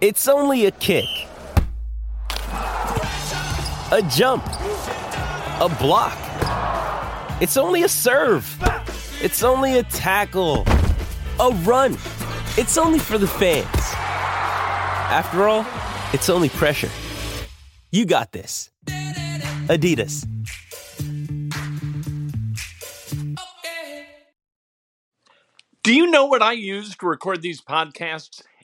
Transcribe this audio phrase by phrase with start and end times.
[0.00, 1.08] It's only a kick,
[2.52, 6.16] a jump, a block.
[7.42, 8.46] It's only a serve.
[9.20, 10.64] It's only a tackle,
[11.40, 11.94] a run.
[12.56, 13.66] It's only for the fans.
[15.10, 15.66] After all,
[16.12, 16.90] it's only pressure.
[17.90, 18.70] You got this.
[19.66, 20.24] Adidas.
[25.82, 28.42] Do you know what I use to record these podcasts?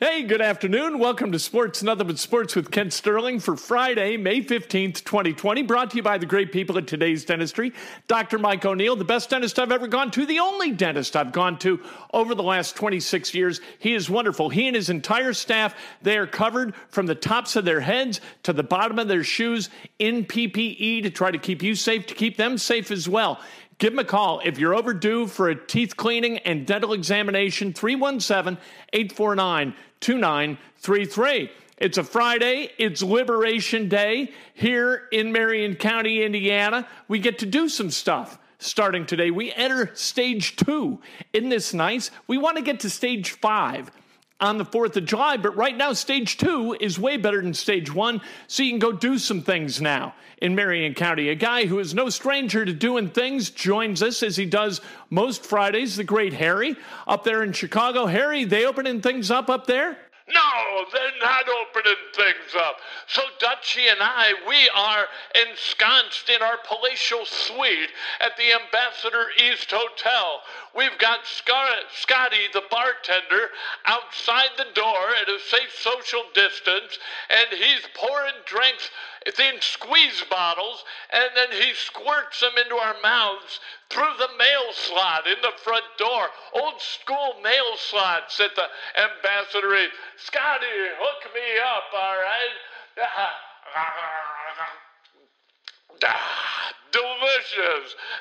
[0.00, 1.00] Hey, good afternoon.
[1.00, 5.62] Welcome to Sports Nothing But Sports with Kent Sterling for Friday, May 15th, 2020.
[5.62, 7.72] Brought to you by the great people at today's dentistry.
[8.06, 8.38] Dr.
[8.38, 11.80] Mike O'Neill, the best dentist I've ever gone to, the only dentist I've gone to
[12.14, 13.60] over the last 26 years.
[13.80, 14.50] He is wonderful.
[14.50, 18.52] He and his entire staff, they are covered from the tops of their heads to
[18.52, 22.36] the bottom of their shoes in PPE to try to keep you safe, to keep
[22.36, 23.40] them safe as well.
[23.78, 24.40] Give them a call.
[24.44, 28.60] If you're overdue for a teeth cleaning and dental examination, 317
[28.92, 31.50] 849 2933.
[31.78, 32.70] It's a Friday.
[32.76, 36.88] It's Liberation Day here in Marion County, Indiana.
[37.06, 38.38] We get to do some stuff.
[38.58, 40.98] Starting today, we enter stage two.
[41.32, 42.10] Isn't this nice?
[42.26, 43.92] We want to get to stage five
[44.40, 47.92] on the 4th of July, but right now, stage two is way better than stage
[47.92, 51.28] one, so you can go do some things now in Marion County.
[51.28, 55.44] A guy who is no stranger to doing things joins us as he does most
[55.44, 56.76] Fridays, the great Harry,
[57.06, 58.06] up there in Chicago.
[58.06, 59.96] Harry, they opening things up up there?
[60.34, 62.76] No, they're not opening things up.
[63.06, 65.06] So Dutchie and I, we are
[65.48, 70.42] ensconced in our palatial suite at the Ambassador East Hotel.
[70.78, 73.50] We've got Scotty, the bartender,
[73.84, 76.96] outside the door at a safe social distance,
[77.28, 78.88] and he's pouring drinks
[79.26, 83.58] in squeeze bottles, and then he squirts them into our mouths
[83.90, 86.28] through the mail slot in the front door.
[86.54, 89.74] Old school mail slots at the ambassador.
[90.16, 90.66] Scotty,
[91.02, 92.54] hook me up, all right?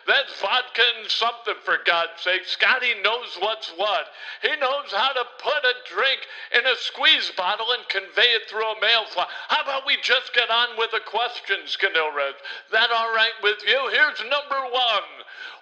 [0.07, 2.45] That's vodka and something, for God's sake.
[2.45, 4.05] Scotty knows what's what.
[4.41, 6.19] He knows how to put a drink
[6.53, 9.27] in a squeeze bottle and convey it through a mail slot.
[9.47, 12.35] How about we just get on with the questions, Canilred?
[12.71, 13.89] That all right with you?
[13.91, 15.03] Here's number one.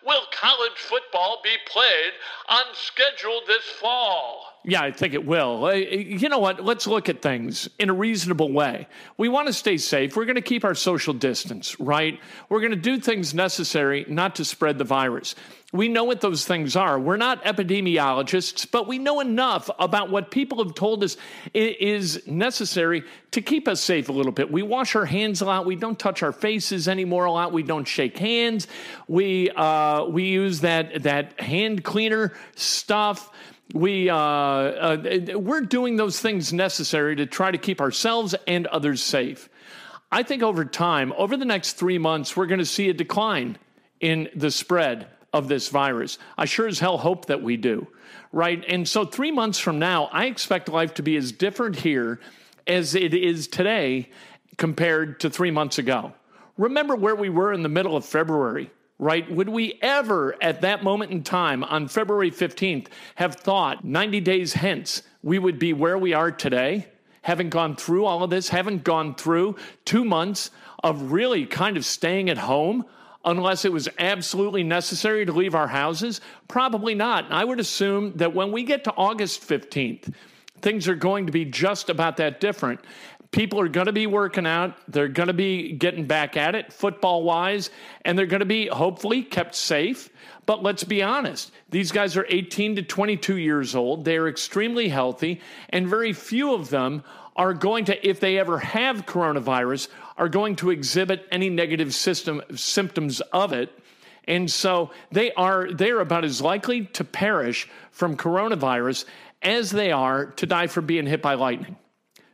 [0.05, 2.13] Will college football be played
[2.47, 4.45] on schedule this fall?
[4.63, 5.65] Yeah, I think it will.
[5.65, 6.63] Uh, You know what?
[6.63, 8.87] Let's look at things in a reasonable way.
[9.17, 10.15] We want to stay safe.
[10.15, 12.19] We're going to keep our social distance, right?
[12.49, 13.44] We're going to do things necessary
[14.07, 15.35] not to spread the virus.
[15.73, 16.97] We know what those things are.
[16.97, 21.17] We're not epidemiologists, but we know enough about what people have told us
[21.53, 24.49] is necessary to keep us safe a little bit.
[24.49, 25.65] We wash our hands a lot.
[25.65, 27.51] We don't touch our faces anymore a lot.
[27.51, 28.67] We don't shake hands.
[29.07, 33.29] We uh, we use that that hand cleaner stuff
[33.73, 39.01] we uh, uh, we're doing those things necessary to try to keep ourselves and others
[39.01, 39.49] safe.
[40.15, 43.57] I think over time, over the next three months, we're going to see a decline
[43.99, 46.17] in the spread of this virus.
[46.37, 47.85] I sure as hell hope that we do,
[48.31, 48.63] right?
[48.65, 52.21] And so, three months from now, I expect life to be as different here
[52.65, 54.09] as it is today
[54.55, 56.13] compared to three months ago.
[56.57, 59.29] Remember where we were in the middle of February right?
[59.29, 64.53] Would we ever, at that moment in time, on February 15th, have thought 90 days
[64.53, 66.87] hence we would be where we are today?
[67.25, 70.51] Having gone through all of this, haven't gone through two months
[70.83, 72.85] of really kind of staying at home
[73.25, 76.21] unless it was absolutely necessary to leave our houses?
[76.47, 77.31] Probably not.
[77.31, 80.13] I would assume that when we get to August 15th,
[80.61, 82.79] things are going to be just about that different.
[83.35, 84.77] People are going to be working out.
[84.87, 87.69] They're going to be getting back at it football wise,
[88.05, 90.09] and they're going to be hopefully kept safe.
[90.45, 94.05] But let's be honest, these guys are 18 to 22 years old.
[94.05, 97.03] They are extremely healthy, and very few of them
[97.35, 102.41] are going to, if they ever have coronavirus, are going to exhibit any negative system
[102.55, 103.69] symptoms of it.
[104.29, 109.03] And so they are they're about as likely to perish from coronavirus
[109.41, 111.75] as they are to die from being hit by lightning.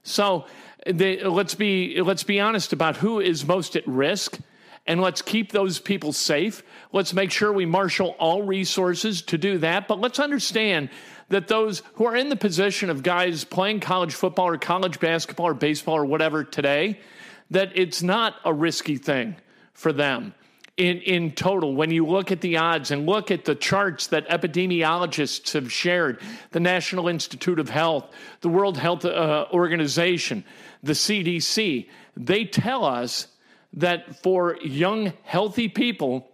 [0.04, 0.46] So
[0.86, 4.40] they, let's be let's be honest about who is most at risk
[4.88, 6.64] and let's keep those people safe.
[6.92, 9.88] Let's make sure we marshal all resources to do that.
[9.88, 10.90] But let's understand
[11.30, 15.48] that those who are in the position of guys playing college football or college basketball
[15.48, 17.00] or baseball or whatever today,
[17.52, 19.36] that it's not a risky thing
[19.74, 20.34] for them
[20.78, 24.28] in, in total, when you look at the odds and look at the charts that
[24.30, 26.22] epidemiologists have shared,
[26.52, 28.10] the National Institute of Health,
[28.42, 30.44] the World Health uh, Organization,
[30.82, 33.28] the CDC, they tell us
[33.74, 36.30] that for young, healthy people,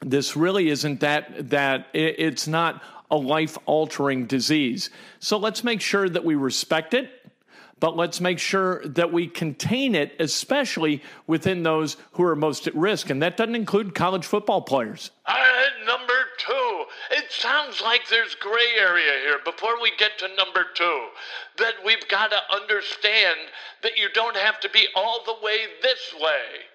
[0.00, 4.90] this really isn't that, that it's not a life altering disease.
[5.18, 7.10] So let's make sure that we respect it
[7.80, 12.74] but let's make sure that we contain it, especially within those who are most at
[12.74, 13.10] risk.
[13.10, 15.10] And that doesn't include college football players.
[15.26, 15.79] Two,
[17.30, 21.06] it sounds like there's gray area here before we get to number two.
[21.58, 23.38] That we've got to understand
[23.82, 26.66] that you don't have to be all the way this way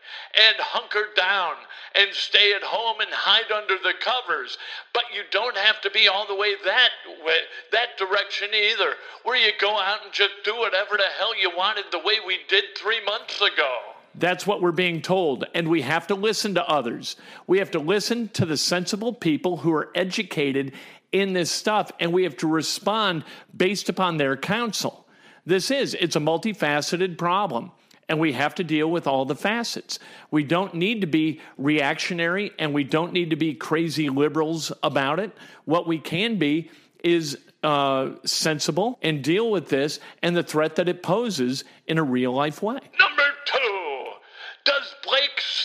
[0.48, 1.56] and hunker down
[1.96, 4.58] and stay at home and hide under the covers.
[4.94, 6.92] But you don't have to be all the way that
[7.26, 7.40] way,
[7.74, 8.94] that direction either,
[9.24, 12.40] where you go out and just do whatever the hell you wanted the way we
[12.48, 13.95] did three months ago.
[14.18, 15.46] That's what we're being told.
[15.54, 17.16] And we have to listen to others.
[17.48, 20.74] We have to listen to the sensible people who are educated
[21.12, 23.24] in this stuff, and we have to respond
[23.56, 25.08] based upon their counsel.
[25.46, 27.72] This is, it's a multifaceted problem
[28.08, 30.00] and we have to deal with all the facets.
[30.32, 35.20] We don't need to be reactionary and we don't need to be crazy liberals about
[35.20, 35.32] it.
[35.66, 36.70] What we can be
[37.04, 42.04] is uh, sensible and deal with this and the threat that it poses in a
[42.04, 42.80] real life way.
[43.00, 43.25] Number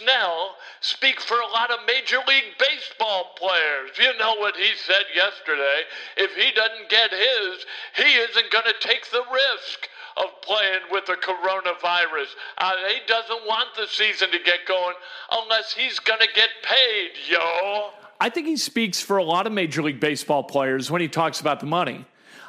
[0.00, 3.90] Snell speak for a lot of Major League Baseball players?
[3.98, 5.82] You know what he said yesterday.
[6.16, 7.66] If he doesn't get his,
[7.96, 12.28] he isn't going to take the risk of playing with the coronavirus.
[12.58, 14.94] Uh, he doesn't want the season to get going
[15.30, 17.90] unless he's going to get paid, yo.
[18.20, 21.40] I think he speaks for a lot of Major League Baseball players when he talks
[21.40, 22.04] about the money.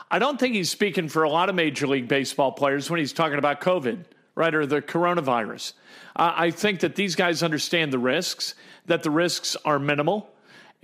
[0.10, 3.14] I don't think he's speaking for a lot of Major League Baseball players when he's
[3.14, 4.04] talking about COVID,
[4.36, 5.74] right, or the coronavirus.
[6.16, 8.56] Uh, I think that these guys understand the risks,
[8.86, 10.30] that the risks are minimal,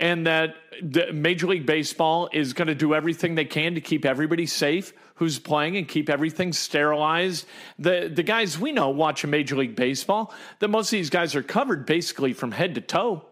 [0.00, 0.54] and that
[1.12, 5.38] Major League Baseball is going to do everything they can to keep everybody safe who's
[5.38, 7.46] playing and keep everything sterilized.
[7.78, 11.42] The the guys we know watching Major League Baseball, that most of these guys are
[11.42, 13.24] covered basically from head to toe.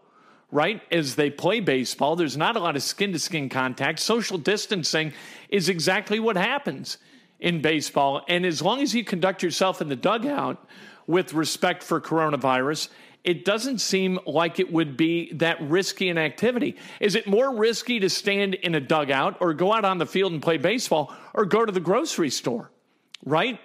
[0.49, 3.99] Right as they play baseball, there's not a lot of skin to skin contact.
[3.99, 5.11] Social distancing
[5.49, 6.97] is exactly what happens
[7.39, 8.23] in baseball.
[8.27, 10.65] And as long as you conduct yourself in the dugout
[11.05, 12.89] with respect for coronavirus
[13.27, 16.77] it doesn't seem like it would be that risky an activity.
[17.01, 20.31] Is it more risky to stand in a dugout or go out on the field
[20.31, 22.71] and play baseball or go to the grocery store?
[23.25, 23.59] Right?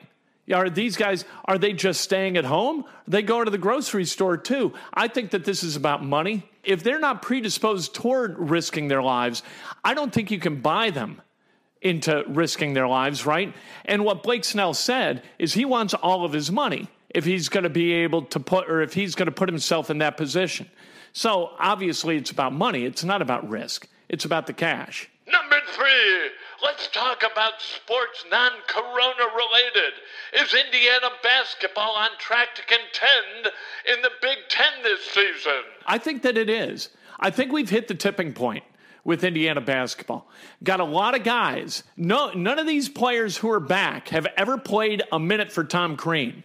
[0.52, 2.84] Are these guys, are they just staying at home?
[3.06, 4.72] They go to the grocery store too.
[4.92, 6.42] I think that this is about money.
[6.64, 9.44] If they're not predisposed toward risking their lives,
[9.84, 11.22] I don't think you can buy them
[11.82, 13.52] into risking their lives, right?
[13.84, 17.64] And what Blake Snell said is he wants all of his money if he's going
[17.64, 20.70] to be able to put, or if he's going to put himself in that position.
[21.12, 22.84] So obviously, it's about money.
[22.84, 23.86] It's not about risk.
[24.08, 25.10] It's about the cash.
[25.30, 26.30] Number three,
[26.62, 29.92] let's talk about sports non corona related.
[30.34, 33.54] Is Indiana basketball on track to contend
[33.94, 35.62] in the Big Ten this season?
[35.86, 36.90] I think that it is.
[37.20, 38.64] I think we've hit the tipping point
[39.04, 40.28] with Indiana basketball.
[40.62, 41.82] Got a lot of guys.
[41.96, 45.96] No, none of these players who are back have ever played a minute for Tom
[45.96, 46.44] Crean.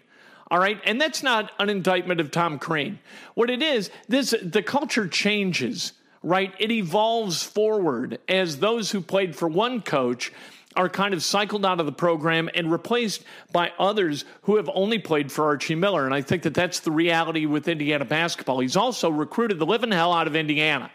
[0.49, 0.79] All right.
[0.85, 2.99] And that's not an indictment of Tom Crean.
[3.33, 6.53] What it is, this the culture changes, right?
[6.57, 10.31] It evolves forward as those who played for one coach
[10.75, 14.99] are kind of cycled out of the program and replaced by others who have only
[14.99, 16.05] played for Archie Miller.
[16.05, 18.59] And I think that that's the reality with Indiana basketball.
[18.59, 20.91] He's also recruited the living hell out of Indiana.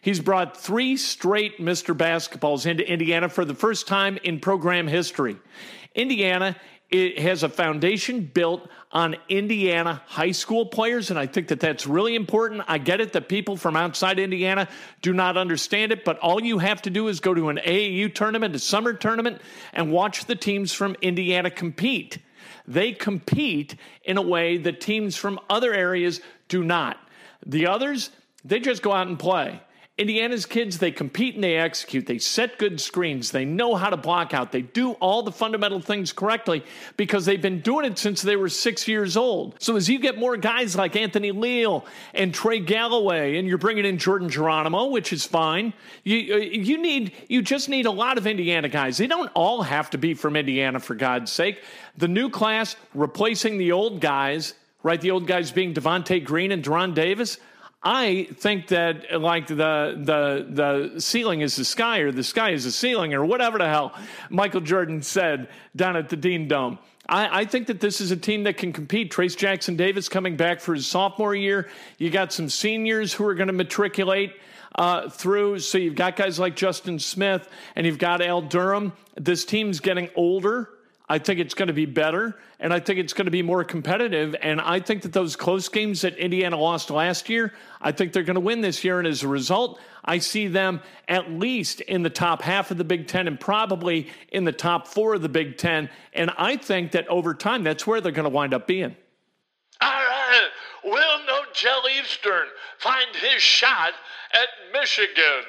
[0.00, 1.96] He's brought three straight Mr.
[1.96, 5.36] Basketballs into Indiana for the first time in program history.
[5.94, 6.56] Indiana
[6.90, 11.86] it has a foundation built on Indiana high school players, and I think that that's
[11.86, 12.62] really important.
[12.66, 14.68] I get it that people from outside Indiana
[15.02, 18.14] do not understand it, but all you have to do is go to an AAU
[18.14, 19.42] tournament, a summer tournament,
[19.74, 22.18] and watch the teams from Indiana compete.
[22.66, 26.98] They compete in a way that teams from other areas do not.
[27.44, 28.10] The others,
[28.46, 29.60] they just go out and play.
[29.98, 32.06] Indiana's kids, they compete and they execute.
[32.06, 33.32] They set good screens.
[33.32, 34.52] They know how to block out.
[34.52, 36.64] They do all the fundamental things correctly
[36.96, 39.56] because they've been doing it since they were six years old.
[39.58, 43.84] So as you get more guys like Anthony Leal and Trey Galloway, and you're bringing
[43.84, 45.72] in Jordan Geronimo, which is fine,
[46.04, 48.98] you uh, you need you just need a lot of Indiana guys.
[48.98, 51.60] They don't all have to be from Indiana, for God's sake.
[51.96, 55.00] The new class replacing the old guys, right?
[55.00, 57.38] The old guys being Devonte Green and De'Ron Davis.
[57.82, 59.54] I think that like the
[59.96, 60.46] the
[60.94, 63.94] the ceiling is the sky or the sky is the ceiling or whatever the hell
[64.30, 66.78] Michael Jordan said down at the Dean Dome.
[67.08, 69.10] I, I, think that this is a team that can compete.
[69.10, 71.68] Trayce Jackson Davis coming back for his sophomore year.
[71.96, 74.34] You got some seniors who are going to matriculate
[74.74, 75.60] uh, through.
[75.60, 78.92] So you've got guys like Justin Smith and you've got Al Durham.
[79.16, 80.68] This team's getting older.
[81.10, 83.64] I think it's going to be better, and I think it's going to be more
[83.64, 84.36] competitive.
[84.42, 88.22] And I think that those close games that Indiana lost last year, I think they're
[88.22, 88.98] going to win this year.
[88.98, 92.84] And as a result, I see them at least in the top half of the
[92.84, 95.88] Big Ten and probably in the top four of the Big Ten.
[96.12, 98.94] And I think that over time, that's where they're going to wind up being.
[99.80, 100.48] All right.
[100.84, 102.48] Will Nojel Eastern
[102.78, 103.92] find his shot
[104.32, 105.44] at Michigan?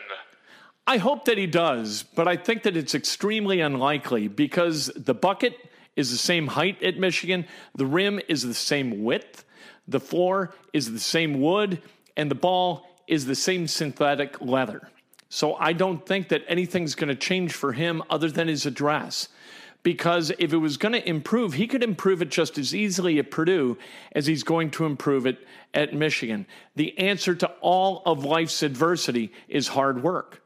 [0.89, 5.53] I hope that he does, but I think that it's extremely unlikely because the bucket
[5.95, 9.45] is the same height at Michigan, the rim is the same width,
[9.87, 11.83] the floor is the same wood,
[12.17, 14.89] and the ball is the same synthetic leather.
[15.29, 19.27] So I don't think that anything's going to change for him other than his address.
[19.83, 23.29] Because if it was going to improve, he could improve it just as easily at
[23.29, 23.77] Purdue
[24.13, 25.37] as he's going to improve it
[25.71, 26.47] at Michigan.
[26.75, 30.41] The answer to all of life's adversity is hard work.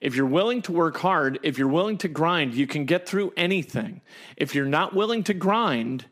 [0.00, 3.32] If you're willing to work hard, if you're willing to grind, you can get through
[3.36, 4.00] anything.
[4.36, 6.06] If you're not willing to grind,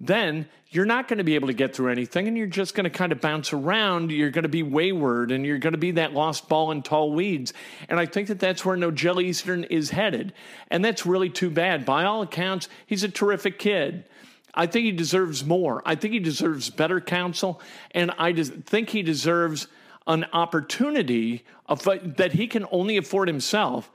[0.00, 2.84] then you're not going to be able to get through anything and you're just going
[2.84, 4.10] to kind of bounce around.
[4.10, 7.12] You're going to be wayward and you're going to be that lost ball in tall
[7.12, 7.52] weeds.
[7.88, 10.32] And I think that that's where No Nojel Eastern is headed.
[10.68, 11.84] And that's really too bad.
[11.84, 14.04] By all accounts, he's a terrific kid.
[14.52, 15.82] I think he deserves more.
[15.84, 17.60] I think he deserves better counsel.
[17.92, 19.68] And I think he deserves
[20.06, 21.82] an opportunity of,
[22.16, 23.90] that he can only afford himself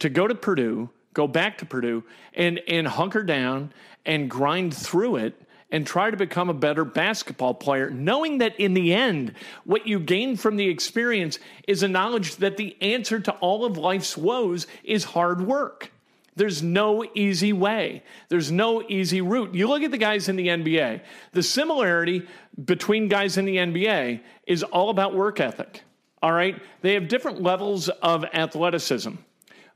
[0.00, 2.02] to go to Purdue, go back to Purdue,
[2.34, 3.72] and, and hunker down
[4.04, 5.40] and grind through it
[5.70, 9.32] and try to become a better basketball player, knowing that in the end,
[9.64, 13.78] what you gain from the experience is a knowledge that the answer to all of
[13.78, 15.91] life's woes is hard work.
[16.34, 18.02] There's no easy way.
[18.28, 19.54] There's no easy route.
[19.54, 22.26] You look at the guys in the NBA, the similarity
[22.64, 25.82] between guys in the NBA is all about work ethic.
[26.22, 26.60] All right?
[26.80, 29.12] They have different levels of athleticism,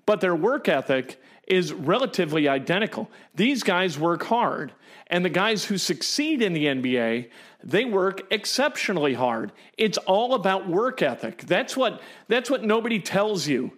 [0.07, 3.11] but their work ethic is relatively identical.
[3.35, 4.73] These guys work hard,
[5.09, 7.31] and the guys who succeed in the NBA,
[7.63, 9.53] they work exceptionally hard.
[9.77, 11.43] It's all about work ethic.
[11.43, 13.73] That's what that's what nobody tells you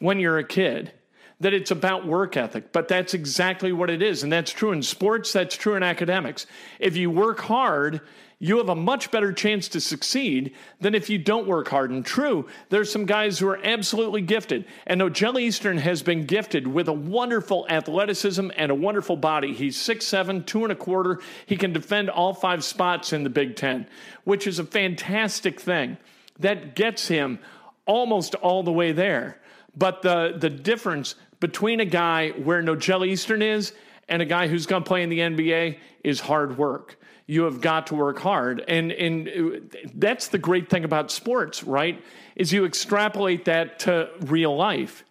[0.00, 0.92] when you're a kid
[1.40, 4.22] that it's about work ethic, but that's exactly what it is.
[4.22, 6.46] And that's true in sports, that's true in academics.
[6.78, 8.00] If you work hard,
[8.38, 11.90] you have a much better chance to succeed than if you don't work hard.
[11.90, 14.66] And true, there's some guys who are absolutely gifted.
[14.86, 19.54] And Nojel Eastern has been gifted with a wonderful athleticism and a wonderful body.
[19.54, 21.20] He's six seven, two and a quarter.
[21.46, 23.86] He can defend all five spots in the Big Ten,
[24.24, 25.96] which is a fantastic thing.
[26.40, 27.38] That gets him
[27.86, 29.40] almost all the way there.
[29.76, 33.72] But the, the difference between a guy where Nojel Eastern is
[34.08, 36.98] and a guy who's going to play in the NBA is hard work.
[37.26, 38.62] You have got to work hard.
[38.68, 42.02] And, and uh, that's the great thing about sports, right?
[42.36, 45.04] Is you extrapolate that to real life.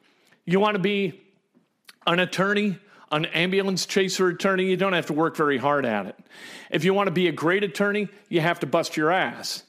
[0.46, 1.22] You want to be
[2.06, 2.78] an attorney,
[3.12, 6.20] an ambulance chaser attorney, you don't have to work very hard at it.
[6.70, 9.64] If you want to be a great attorney, you have to bust your ass.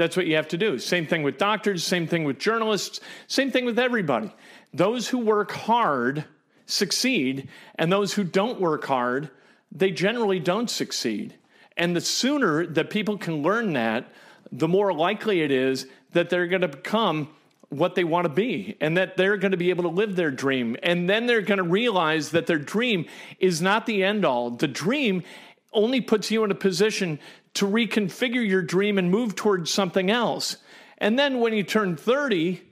[0.00, 0.78] That's what you have to do.
[0.78, 4.34] Same thing with doctors, same thing with journalists, same thing with everybody.
[4.72, 6.24] Those who work hard
[6.64, 9.30] succeed, and those who don't work hard,
[9.70, 11.34] they generally don't succeed.
[11.76, 14.10] And the sooner that people can learn that,
[14.50, 17.28] the more likely it is that they're going to become
[17.68, 20.30] what they want to be and that they're going to be able to live their
[20.30, 20.76] dream.
[20.82, 23.06] And then they're going to realize that their dream
[23.38, 24.50] is not the end all.
[24.50, 25.22] The dream
[25.72, 27.18] only puts you in a position
[27.54, 30.56] to reconfigure your dream and move towards something else.
[30.98, 32.62] And then when you turn 30,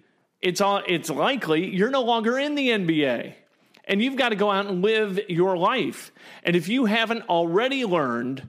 [0.41, 3.35] it's all, it's likely you're no longer in the NBA.
[3.85, 6.13] And you've got to go out and live your life.
[6.45, 8.47] And if you haven't already learned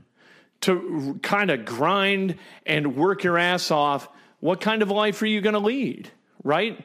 [0.62, 4.10] to kind of grind and work your ass off,
[4.42, 6.12] what kind of life are you going to lead?
[6.44, 6.84] Right?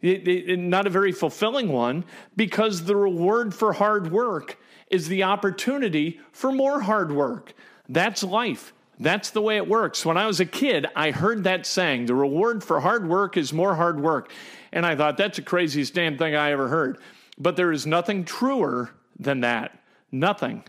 [0.00, 2.04] It, it, not a very fulfilling one
[2.36, 4.58] because the reward for hard work
[4.90, 7.54] is the opportunity for more hard work.
[7.88, 8.72] That's life.
[8.98, 10.06] That's the way it works.
[10.06, 13.52] When I was a kid, I heard that saying, the reward for hard work is
[13.52, 14.32] more hard work.
[14.72, 16.98] And I thought, that's the craziest damn thing I ever heard.
[17.38, 19.78] But there is nothing truer than that.
[20.10, 20.64] Nothing.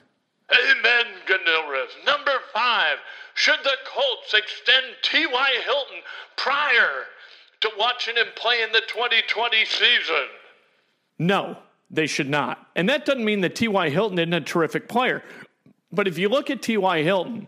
[0.51, 2.05] Amen, Ganilrith.
[2.05, 2.97] Number five,
[3.33, 5.49] should the Colts extend T.Y.
[5.63, 6.01] Hilton
[6.35, 7.05] prior
[7.61, 10.27] to watching him play in the 2020 season?
[11.19, 11.57] No,
[11.89, 12.67] they should not.
[12.75, 13.89] And that doesn't mean that T.Y.
[13.89, 15.23] Hilton isn't a terrific player.
[15.91, 17.03] But if you look at T.Y.
[17.03, 17.47] Hilton,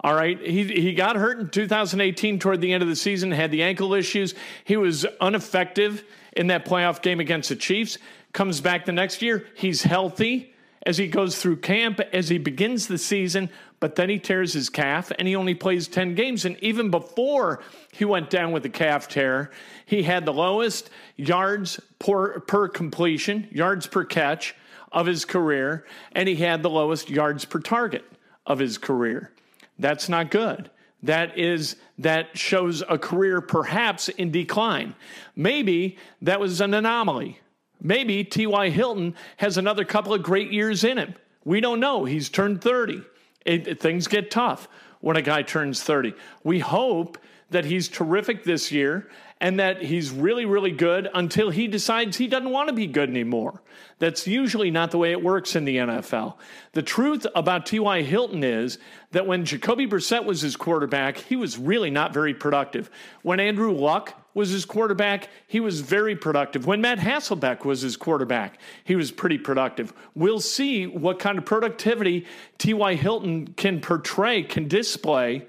[0.00, 3.50] all right, he, he got hurt in 2018 toward the end of the season, had
[3.50, 4.34] the ankle issues.
[4.64, 6.04] He was ineffective
[6.36, 7.98] in that playoff game against the Chiefs.
[8.32, 10.54] Comes back the next year, he's healthy
[10.84, 14.70] as he goes through camp, as he begins the season, but then he tears his
[14.70, 16.44] calf and he only plays 10 games.
[16.44, 17.60] And even before
[17.92, 19.50] he went down with the calf tear,
[19.86, 24.54] he had the lowest yards per, per completion, yards per catch
[24.90, 28.04] of his career, and he had the lowest yards per target
[28.46, 29.30] of his career.
[29.78, 30.70] That's not good.
[31.02, 34.94] That is that shows a career perhaps in decline.
[35.36, 37.40] Maybe that was an anomaly.
[37.80, 38.70] Maybe T.Y.
[38.70, 41.14] Hilton has another couple of great years in him.
[41.44, 42.04] We don't know.
[42.04, 43.02] He's turned 30.
[43.44, 44.68] It, things get tough
[45.00, 46.14] when a guy turns 30.
[46.42, 47.18] We hope
[47.50, 49.08] that he's terrific this year
[49.40, 53.08] and that he's really, really good until he decides he doesn't want to be good
[53.08, 53.62] anymore.
[54.00, 56.34] That's usually not the way it works in the NFL.
[56.72, 58.02] The truth about T.Y.
[58.02, 58.78] Hilton is
[59.12, 62.90] that when Jacoby Brissett was his quarterback, he was really not very productive.
[63.22, 66.64] When Andrew Luck was his quarterback, he was very productive.
[66.64, 69.92] When Matt Hasselbeck was his quarterback, he was pretty productive.
[70.14, 72.24] We'll see what kind of productivity
[72.56, 72.94] T.Y.
[72.94, 75.46] Hilton can portray, can display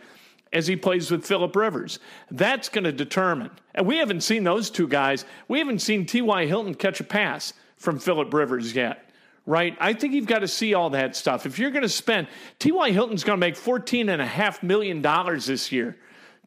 [0.52, 2.00] as he plays with Philip Rivers.
[2.32, 3.52] That's going to determine.
[3.76, 5.24] And we haven't seen those two guys.
[5.48, 6.48] We haven't seen T.Y.
[6.48, 9.06] Hilton catch a pass from Philip Rivers yet.
[9.46, 9.78] Right?
[9.80, 11.46] I think you've got to see all that stuff.
[11.46, 12.28] If you're going to spend,
[12.58, 12.92] T.Y.
[12.92, 15.96] Hilton's going to make $14.5 million this year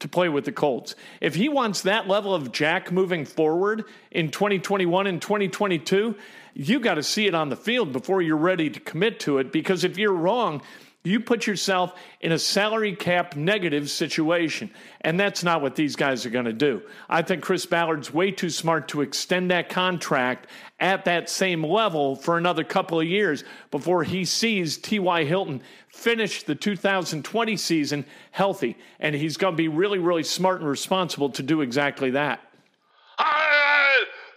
[0.03, 0.95] to play with the Colts.
[1.21, 6.15] If he wants that level of jack moving forward in 2021 and 2022,
[6.55, 9.51] you got to see it on the field before you're ready to commit to it.
[9.51, 10.63] Because if you're wrong,
[11.05, 14.71] you put yourself in a salary cap negative situation.
[15.01, 16.83] And that's not what these guys are going to do.
[17.09, 20.47] I think Chris Ballard's way too smart to extend that contract
[20.79, 25.25] at that same level for another couple of years before he sees T.Y.
[25.25, 28.77] Hilton finish the 2020 season healthy.
[29.01, 32.41] And he's going to be really, really smart and responsible to do exactly that.
[33.19, 33.93] Ah,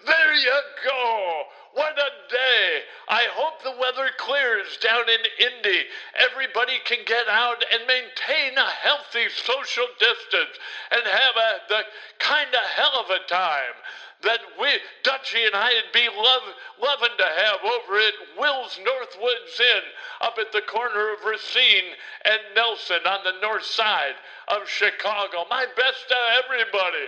[0.06, 1.44] there you go.
[1.74, 2.80] What a day.
[3.08, 5.86] I hope the weather clears down in Indy.
[6.18, 10.58] Everybody can get out and maintain a healthy social distance
[10.92, 11.82] and have a, the
[12.20, 13.78] kind of hell of a time
[14.24, 14.68] that we,
[15.04, 16.42] Dutchy and I'd be love,
[16.82, 19.86] loving to have over at Will's Northwoods Inn
[20.22, 21.94] up at the corner of Racine
[22.26, 24.16] and Nelson on the north side
[24.48, 25.46] of Chicago.
[25.50, 27.06] My best to everybody.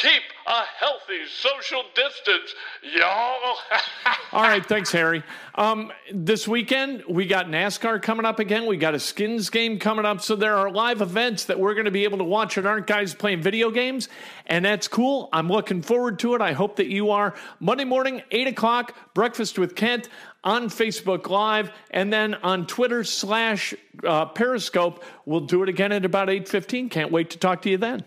[0.00, 2.54] Keep a healthy social distance,
[2.96, 3.58] y'all.
[4.32, 5.22] All right, thanks, Harry.
[5.56, 8.64] Um, this weekend, we got NASCAR coming up again.
[8.64, 10.22] We got a skins game coming up.
[10.22, 12.86] So there are live events that we're going to be able to watch that aren't
[12.86, 14.08] guys playing video games.
[14.46, 15.28] And that's cool.
[15.34, 16.40] I'm looking forward to it.
[16.40, 17.34] I hope that you are.
[17.58, 20.08] Monday morning, 8 o'clock, Breakfast with Kent
[20.42, 25.04] on Facebook Live and then on Twitter slash uh, Periscope.
[25.26, 26.90] We'll do it again at about 8.15.
[26.90, 28.06] Can't wait to talk to you then.